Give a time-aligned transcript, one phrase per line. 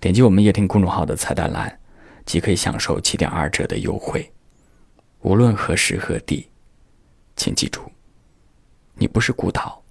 [0.00, 1.80] 点击我们夜听公众号的菜单栏，
[2.24, 4.32] 即可以享受七点二折的优惠。
[5.22, 6.48] 无论何时何地，
[7.34, 7.82] 请记住，
[8.94, 9.82] 你不是孤岛。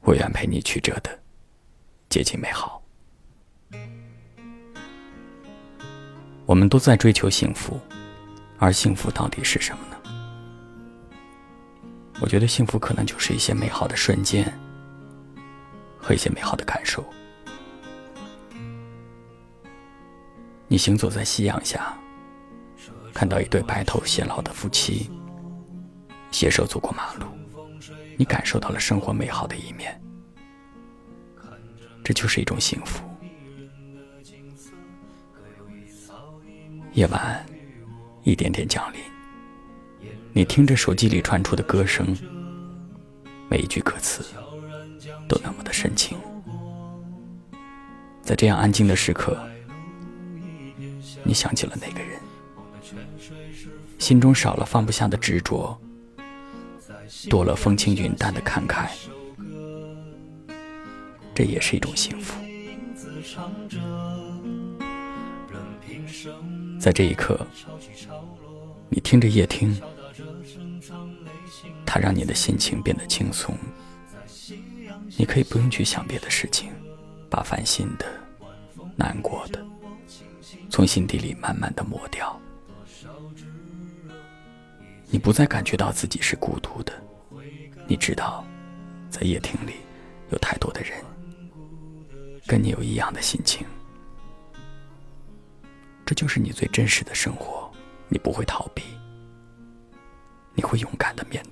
[0.00, 1.16] 我愿陪你曲折的
[2.08, 2.82] 接近美好。
[6.44, 7.80] 我们都在追求幸福，
[8.58, 9.96] 而幸福到底是什么呢？
[12.20, 14.52] 我觉得幸福可能就是一些美好的瞬间
[15.96, 17.04] 和一些美好的感受。
[20.72, 21.94] 你行走在夕阳下，
[23.12, 25.10] 看到一对白头偕老的夫妻
[26.30, 27.26] 携手走过马路，
[28.16, 30.00] 你感受到了生活美好的一面，
[32.02, 33.04] 这就是一种幸福。
[36.94, 37.44] 夜晚
[38.22, 39.00] 一点点降临，
[40.32, 42.16] 你听着手机里传出的歌声，
[43.50, 44.24] 每一句歌词
[45.28, 46.16] 都那么的深情，
[48.22, 49.38] 在这样安静的时刻。
[51.24, 52.20] 你想起了那个人，
[53.98, 55.78] 心中少了放不下的执着，
[57.30, 58.90] 多了风轻云淡的慷慨，
[61.34, 62.40] 这也是一种幸福。
[66.80, 67.46] 在这一刻，
[68.88, 69.80] 你听着夜听，
[71.86, 73.56] 它让你的心情变得轻松，
[75.16, 76.72] 你可以不用去想别的事情，
[77.30, 78.04] 把烦心的、
[78.96, 79.64] 难过的。
[80.72, 82.40] 从心底里慢慢的抹掉，
[85.10, 86.94] 你不再感觉到自己是孤独的。
[87.86, 88.42] 你知道，
[89.10, 89.74] 在夜厅里
[90.30, 90.98] 有太多的人
[92.46, 93.66] 跟你有一样的心情。
[96.06, 97.70] 这就是你最真实的生活，
[98.08, 98.82] 你不会逃避，
[100.54, 101.44] 你会勇敢的面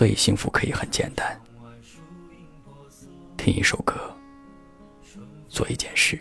[0.00, 1.38] 所以，幸福可以很简单：
[3.36, 3.94] 听一首歌，
[5.46, 6.18] 做一件事，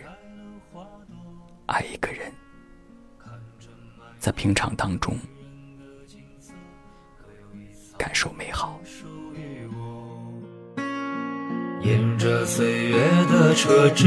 [1.68, 2.30] 爱一个人，
[4.20, 5.18] 在平常当中
[7.98, 8.78] 感受美好。
[11.82, 13.00] 沿着岁月
[13.32, 14.06] 的车辙，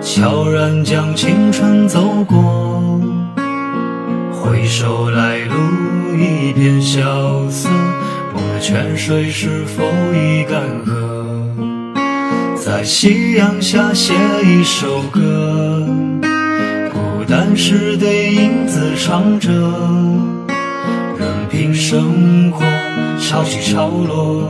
[0.00, 2.93] 悄然将青春走过，
[4.44, 5.54] 回首来路。
[6.18, 7.70] 一片萧瑟，
[8.34, 9.82] 梦的泉水是否
[10.12, 10.92] 已干涸？
[12.62, 14.12] 在夕阳下写
[14.44, 15.86] 一首歌，
[16.92, 19.50] 孤单时对影子唱着，
[21.18, 22.64] 任凭生活
[23.18, 24.46] 潮起潮落，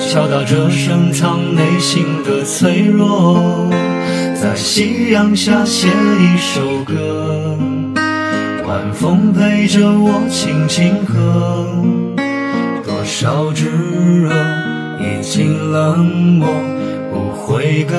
[0.00, 3.68] 敲打着深藏内心的脆弱。
[4.34, 7.58] 在夕阳下写一首歌。
[8.72, 11.84] 晚风陪着我轻轻和，
[12.82, 14.32] 多少炙热
[14.98, 15.98] 已经冷
[16.38, 16.48] 漠
[17.12, 17.98] 不悔改，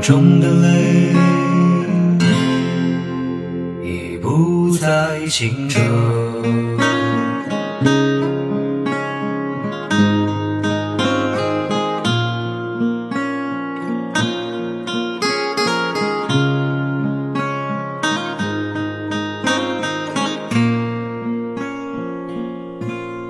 [0.00, 1.12] 中的泪，
[3.84, 5.78] 已不再清澈。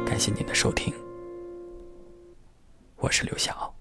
[0.06, 0.94] 感谢您的收听，
[2.98, 3.74] 我是刘晓。